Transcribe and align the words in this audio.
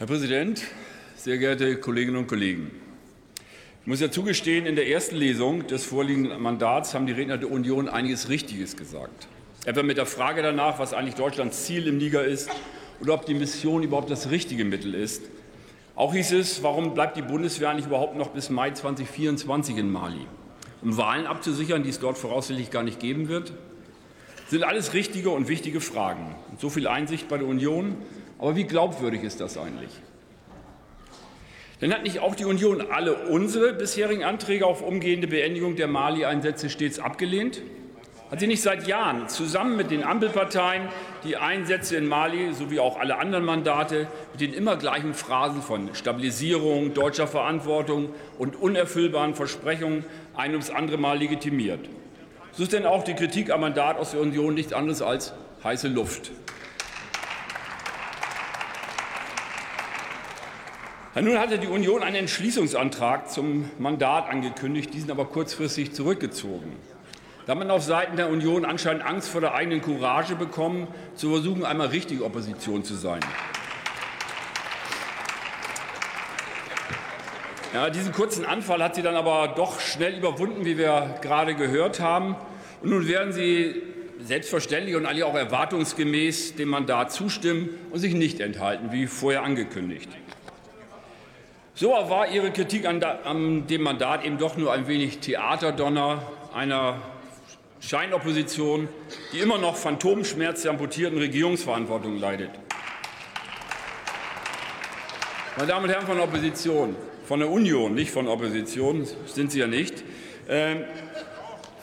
Herr 0.00 0.06
Präsident, 0.06 0.62
sehr 1.14 1.36
geehrte 1.36 1.76
Kolleginnen 1.76 2.16
und 2.16 2.26
Kollegen! 2.26 2.70
Ich 3.82 3.86
muss 3.86 4.00
ja 4.00 4.10
zugestehen, 4.10 4.64
in 4.64 4.74
der 4.74 4.88
ersten 4.88 5.14
Lesung 5.14 5.66
des 5.66 5.84
vorliegenden 5.84 6.40
Mandats 6.40 6.94
haben 6.94 7.04
die 7.04 7.12
Redner 7.12 7.36
der 7.36 7.50
Union 7.50 7.86
einiges 7.86 8.30
Richtiges 8.30 8.78
gesagt. 8.78 9.28
Etwa 9.66 9.82
mit 9.82 9.98
der 9.98 10.06
Frage 10.06 10.40
danach, 10.40 10.78
was 10.78 10.94
eigentlich 10.94 11.16
Deutschlands 11.16 11.66
Ziel 11.66 11.86
im 11.86 11.98
Niger 11.98 12.24
ist 12.24 12.48
oder 13.02 13.12
ob 13.12 13.26
die 13.26 13.34
Mission 13.34 13.82
überhaupt 13.82 14.10
das 14.10 14.30
richtige 14.30 14.64
Mittel 14.64 14.94
ist. 14.94 15.24
Auch 15.96 16.14
hieß 16.14 16.32
es, 16.32 16.62
warum 16.62 16.94
bleibt 16.94 17.18
die 17.18 17.22
Bundeswehr 17.22 17.68
eigentlich 17.68 17.84
überhaupt 17.84 18.16
noch 18.16 18.28
bis 18.28 18.48
Mai 18.48 18.70
2024 18.70 19.76
in 19.76 19.92
Mali? 19.92 20.26
Um 20.80 20.96
Wahlen 20.96 21.26
abzusichern, 21.26 21.82
die 21.82 21.90
es 21.90 22.00
dort 22.00 22.16
voraussichtlich 22.16 22.70
gar 22.70 22.84
nicht 22.84 23.00
geben 23.00 23.28
wird? 23.28 23.50
Das 23.50 24.50
sind 24.52 24.64
alles 24.64 24.94
richtige 24.94 25.28
und 25.28 25.48
wichtige 25.48 25.82
Fragen. 25.82 26.34
Und 26.50 26.58
so 26.58 26.70
viel 26.70 26.86
Einsicht 26.88 27.28
bei 27.28 27.36
der 27.36 27.46
Union. 27.46 27.96
Aber 28.40 28.56
wie 28.56 28.64
glaubwürdig 28.64 29.22
ist 29.22 29.40
das 29.40 29.58
eigentlich? 29.58 29.90
Denn 31.80 31.92
hat 31.92 32.02
nicht 32.02 32.20
auch 32.20 32.34
die 32.34 32.46
Union 32.46 32.82
alle 32.90 33.14
unsere 33.14 33.74
bisherigen 33.74 34.24
Anträge 34.24 34.66
auf 34.66 34.82
umgehende 34.82 35.26
Beendigung 35.26 35.76
der 35.76 35.88
Mali-Einsätze 35.88 36.70
stets 36.70 36.98
abgelehnt? 36.98 37.60
Hat 38.30 38.40
sie 38.40 38.46
nicht 38.46 38.62
seit 38.62 38.86
Jahren 38.86 39.28
zusammen 39.28 39.76
mit 39.76 39.90
den 39.90 40.04
Ampelparteien 40.04 40.88
die 41.24 41.36
Einsätze 41.36 41.96
in 41.96 42.06
Mali 42.06 42.54
sowie 42.54 42.78
auch 42.78 42.98
alle 42.98 43.18
anderen 43.18 43.44
Mandate 43.44 44.06
mit 44.32 44.40
den 44.40 44.54
immer 44.54 44.76
gleichen 44.76 45.14
Phrasen 45.14 45.62
von 45.62 45.94
Stabilisierung, 45.94 46.94
deutscher 46.94 47.26
Verantwortung 47.26 48.10
und 48.38 48.56
unerfüllbaren 48.56 49.34
Versprechungen 49.34 50.04
ein 50.36 50.52
ums 50.52 50.70
andere 50.70 50.96
Mal 50.96 51.18
legitimiert? 51.18 51.80
So 52.52 52.62
ist 52.62 52.72
denn 52.72 52.86
auch 52.86 53.04
die 53.04 53.14
Kritik 53.14 53.50
am 53.50 53.62
Mandat 53.62 53.98
aus 53.98 54.12
der 54.12 54.20
Union 54.20 54.54
nichts 54.54 54.72
anderes 54.72 55.02
als 55.02 55.34
heiße 55.64 55.88
Luft. 55.88 56.30
Nun 61.16 61.38
hatte 61.38 61.58
die 61.58 61.66
Union 61.66 62.04
einen 62.04 62.14
Entschließungsantrag 62.16 63.28
zum 63.28 63.68
Mandat 63.78 64.30
angekündigt, 64.30 64.94
diesen 64.94 65.10
aber 65.10 65.24
kurzfristig 65.24 65.92
zurückgezogen. 65.92 66.76
Da 67.46 67.56
man 67.56 67.68
auf 67.72 67.82
Seiten 67.82 68.16
der 68.16 68.30
Union 68.30 68.64
anscheinend 68.64 69.04
Angst 69.04 69.28
vor 69.28 69.40
der 69.40 69.52
eigenen 69.54 69.82
Courage 69.82 70.36
bekommen, 70.36 70.86
zu 71.16 71.30
versuchen, 71.30 71.64
einmal 71.64 71.88
richtige 71.88 72.24
Opposition 72.24 72.84
zu 72.84 72.94
sein. 72.94 73.18
Ja, 77.74 77.90
diesen 77.90 78.12
kurzen 78.12 78.44
Anfall 78.44 78.80
hat 78.80 78.94
sie 78.94 79.02
dann 79.02 79.16
aber 79.16 79.54
doch 79.56 79.80
schnell 79.80 80.16
überwunden, 80.16 80.64
wie 80.64 80.78
wir 80.78 81.18
gerade 81.22 81.56
gehört 81.56 81.98
haben. 81.98 82.36
Und 82.82 82.90
nun 82.90 83.08
werden 83.08 83.32
Sie 83.32 83.82
selbstverständlich 84.20 84.94
und 84.94 85.06
eigentlich 85.06 85.24
auch 85.24 85.34
erwartungsgemäß 85.34 86.54
dem 86.54 86.68
Mandat 86.68 87.10
zustimmen 87.10 87.70
und 87.90 87.98
sich 87.98 88.14
nicht 88.14 88.38
enthalten, 88.38 88.92
wie 88.92 89.08
vorher 89.08 89.42
angekündigt. 89.42 90.08
So 91.80 91.92
war 91.92 92.28
Ihre 92.28 92.50
Kritik 92.50 92.84
an, 92.84 93.66
dem 93.66 93.82
Mandat 93.82 94.22
eben 94.26 94.36
doch 94.36 94.54
nur 94.58 94.70
ein 94.70 94.86
wenig 94.86 95.20
Theaterdonner 95.20 96.30
einer 96.52 97.00
Scheinopposition, 97.80 98.86
die 99.32 99.38
immer 99.38 99.56
noch 99.56 99.76
Phantomschmerz 99.76 100.60
der 100.60 100.72
amputierten 100.72 101.16
Regierungsverantwortung 101.16 102.18
leidet. 102.18 102.50
Meine 105.56 105.68
Damen 105.68 105.86
und 105.86 105.90
Herren 105.90 106.04
von 106.04 106.16
der 106.16 106.24
Opposition, 106.24 106.96
von 107.24 107.40
der 107.40 107.48
Union, 107.48 107.94
nicht 107.94 108.10
von 108.10 108.28
Opposition, 108.28 109.06
sind 109.24 109.50
Sie 109.50 109.60
ja 109.60 109.66
nicht. 109.66 110.04
Ähm, 110.50 110.84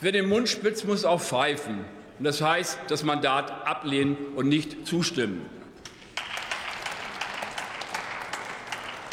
wer 0.00 0.12
den 0.12 0.28
Mund 0.28 0.48
spitzt, 0.48 0.86
muss 0.86 1.04
auch 1.04 1.20
pfeifen. 1.20 1.80
Und 2.20 2.24
das 2.24 2.40
heißt, 2.40 2.78
das 2.86 3.02
Mandat 3.02 3.66
ablehnen 3.66 4.16
und 4.36 4.48
nicht 4.48 4.86
zustimmen. 4.86 5.57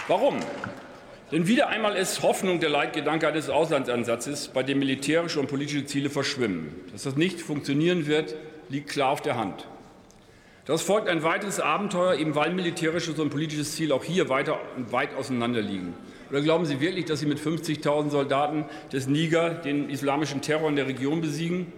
Warum? 0.08 0.38
Denn 1.32 1.48
wieder 1.48 1.70
einmal 1.70 1.96
ist 1.96 2.22
Hoffnung 2.22 2.60
der 2.60 2.70
Leitgedanke 2.70 3.28
eines 3.28 3.50
Auslandsansatzes, 3.50 4.50
bei 4.50 4.62
dem 4.62 4.78
militärische 4.78 5.40
und 5.40 5.48
politische 5.48 5.84
Ziele 5.86 6.12
verschwimmen. 6.12 6.76
Dass 6.92 7.04
das 7.04 7.16
nicht 7.16 7.42
funktionieren 7.42 8.06
wird, 8.06 8.36
liegt 8.70 8.90
klar 8.90 9.10
auf 9.10 9.22
der 9.22 9.36
Hand. 9.36 9.68
Das 10.66 10.84
folgt 10.84 11.10
ein 11.10 11.24
weiteres 11.24 11.60
Abenteuer, 11.60 12.16
eben 12.16 12.36
weil 12.36 12.54
militärisches 12.54 13.18
und 13.18 13.32
politisches 13.32 13.76
Ziel 13.76 13.92
auch 13.92 14.04
hier 14.04 14.30
weiter, 14.30 14.60
weit 14.92 15.16
auseinander 15.16 15.62
liegen. 15.62 15.96
Oder 16.30 16.42
glauben 16.42 16.66
Sie 16.66 16.80
wirklich, 16.80 17.06
dass 17.06 17.20
Sie 17.20 17.26
mit 17.26 17.40
50.000 17.40 18.12
Soldaten 18.12 18.66
des 18.94 19.08
Niger 19.08 19.50
den 19.50 19.90
islamischen 19.90 20.42
Terror 20.42 20.70
in 20.70 20.76
der 20.76 20.86
Region 20.86 21.22
besiegen? 21.22 21.74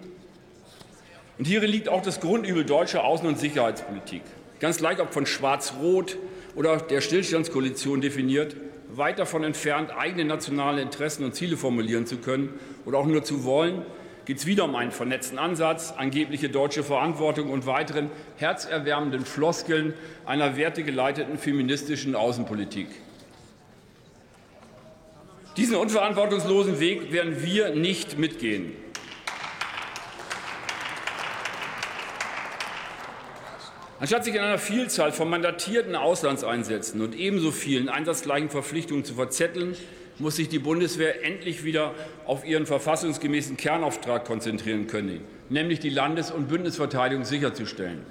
Und 1.38 1.46
hierin 1.46 1.70
liegt 1.70 1.88
auch 1.88 2.02
das 2.02 2.20
Grundübel 2.20 2.66
deutscher 2.66 3.06
Außen- 3.06 3.26
und 3.26 3.40
Sicherheitspolitik. 3.40 4.24
Ganz 4.60 4.78
gleich, 4.80 5.00
ob 5.00 5.14
von 5.14 5.26
Schwarz-Rot 5.26 6.18
oder 6.58 6.78
der 6.78 7.02
Stillstandskoalition 7.02 8.02
definiert, 8.02 8.56
weit 8.90 9.20
davon 9.20 9.44
entfernt, 9.44 9.92
eigene 9.96 10.26
nationale 10.26 10.82
Interessen 10.82 11.24
und 11.24 11.36
Ziele 11.36 11.56
formulieren 11.56 12.08
zu 12.08 12.18
können 12.18 12.50
oder 12.84 12.98
auch 12.98 13.06
nur 13.06 13.24
zu 13.24 13.44
wollen, 13.44 13.84
geht 14.26 14.40
es 14.40 14.48
wieder 14.48 14.64
um 14.64 14.76
einen 14.76 14.92
vernetzten 14.92 15.38
Ansatz, 15.38 15.94
angebliche 15.96 16.50
deutsche 16.50 16.84
Verantwortung 16.84 17.52
und 17.52 17.68
weiteren 17.68 18.10
herzerwärmenden 18.38 19.24
Floskeln 19.24 19.94
einer 20.26 20.58
wertegeleiteten 20.58 21.38
feministischen 21.38 22.16
Außenpolitik. 22.16 22.88
Diesen 25.58 25.76
unverantwortungslosen 25.76 26.80
Weg 26.80 27.12
werden 27.12 27.44
wir 27.44 27.70
nicht 27.76 28.18
mitgehen. 28.18 28.74
Anstatt 34.00 34.26
sich 34.26 34.36
in 34.36 34.42
einer 34.42 34.60
Vielzahl 34.60 35.12
von 35.12 35.28
mandatierten 35.28 35.96
Auslandseinsätzen 35.96 37.02
und 37.02 37.16
ebenso 37.16 37.52
vielen 37.52 37.90
einsatzgleichen 37.90 38.50
Verpflichtungen 38.50 39.04
zu 39.04 39.16
verzetteln, 39.16 39.76
muss 40.20 40.36
sich 40.36 40.50
die 40.50 40.60
Bundeswehr 40.60 41.26
endlich 41.26 41.64
wieder 41.64 41.96
auf 42.26 42.46
ihren 42.46 42.68
verfassungsgemäßen 42.68 43.58
Kernauftrag 43.58 44.26
konzentrieren 44.26 44.86
können, 44.86 45.22
nämlich 45.50 45.80
die 45.80 45.90
Landes- 45.90 46.30
und 46.30 46.48
Bündnisverteidigung 46.48 47.26
sicherzustellen. 47.26 48.06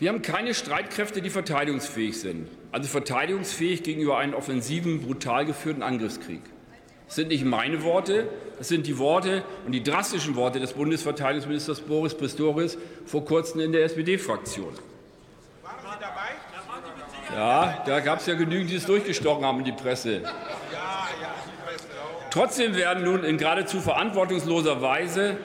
Wir 0.00 0.10
haben 0.10 0.22
keine 0.22 0.54
Streitkräfte, 0.54 1.22
die 1.22 1.30
verteidigungsfähig 1.30 2.18
sind, 2.20 2.48
also 2.72 2.88
verteidigungsfähig 2.88 3.84
gegenüber 3.84 4.18
einem 4.18 4.34
offensiven, 4.34 5.00
brutal 5.00 5.44
geführten 5.44 5.82
Angriffskrieg. 5.82 6.42
Das 7.08 7.16
sind 7.16 7.28
nicht 7.28 7.44
meine 7.44 7.82
Worte, 7.84 8.28
das 8.58 8.68
sind 8.68 8.86
die 8.86 8.98
Worte 8.98 9.42
und 9.64 9.72
die 9.72 9.82
drastischen 9.82 10.36
Worte 10.36 10.60
des 10.60 10.74
Bundesverteidigungsministers 10.74 11.80
Boris 11.80 12.14
Pistorius 12.14 12.76
vor 13.06 13.24
kurzem 13.24 13.62
in 13.62 13.72
der 13.72 13.84
SPD-Fraktion. 13.84 14.74
Ja, 17.34 17.82
da 17.86 18.00
gab 18.00 18.20
es 18.20 18.26
ja 18.26 18.34
genügend, 18.34 18.70
die 18.70 18.76
es 18.76 18.84
durchgestochen 18.84 19.42
haben 19.42 19.60
in 19.60 19.64
die 19.64 19.72
Presse. 19.72 20.20
Trotzdem 22.30 22.76
werden 22.76 23.04
nun 23.04 23.24
in 23.24 23.38
geradezu 23.38 23.80
verantwortungsloser 23.80 24.82
Weise 24.82 25.38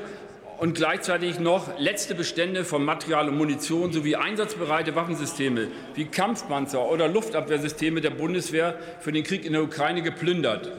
und 0.58 0.76
gleichzeitig 0.76 1.40
noch 1.40 1.80
letzte 1.80 2.14
Bestände 2.14 2.66
von 2.66 2.84
Material 2.84 3.30
und 3.30 3.38
Munition 3.38 3.94
sowie 3.94 4.18
einsatzbereite 4.18 4.96
Waffensysteme 4.96 5.70
wie 5.96 6.06
Kampfpanzer 6.06 6.90
oder 6.90 7.08
Luftabwehrsysteme 7.08 8.02
der 8.02 8.10
Bundeswehr 8.10 8.78
für 9.00 9.14
den 9.14 9.24
Krieg 9.24 9.46
in 9.46 9.54
der 9.54 9.64
Ukraine 9.64 10.02
geplündert. 10.02 10.70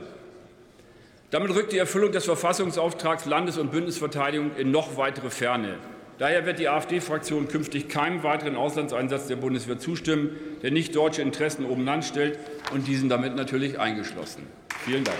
Damit 1.34 1.52
rückt 1.52 1.72
die 1.72 1.78
Erfüllung 1.78 2.12
des 2.12 2.26
Verfassungsauftrags 2.26 3.24
Landes- 3.24 3.58
und 3.58 3.72
Bündnisverteidigung 3.72 4.52
in 4.56 4.70
noch 4.70 4.96
weitere 4.96 5.30
Ferne. 5.30 5.78
Daher 6.16 6.46
wird 6.46 6.60
die 6.60 6.68
AfD-Fraktion 6.68 7.48
künftig 7.48 7.88
keinem 7.88 8.22
weiteren 8.22 8.54
Auslandseinsatz 8.54 9.26
der 9.26 9.34
Bundeswehr 9.34 9.80
zustimmen, 9.80 10.30
der 10.62 10.70
nicht 10.70 10.94
deutsche 10.94 11.22
Interessen 11.22 11.64
oben 11.64 11.88
anstellt 11.88 12.38
und 12.72 12.86
diesen 12.86 13.08
damit 13.08 13.34
natürlich 13.34 13.80
eingeschlossen. 13.80 14.46
Vielen 14.84 15.02
Dank. 15.02 15.18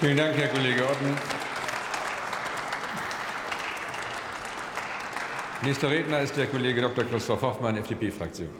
Vielen 0.00 0.18
Dank, 0.18 0.36
Herr 0.36 0.48
Kollege 0.48 0.82
Otten. 0.82 1.16
Nächster 5.62 5.90
Redner 5.90 6.20
ist 6.20 6.36
der 6.36 6.46
Kollege 6.46 6.82
Dr. 6.82 7.04
Christoph 7.04 7.40
Hoffmann, 7.40 7.78
FDP-Fraktion. 7.78 8.50